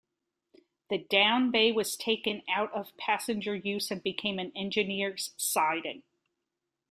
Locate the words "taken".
1.95-2.41